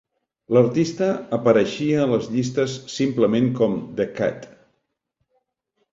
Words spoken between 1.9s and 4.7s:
a les llistes simplement com "The Cat".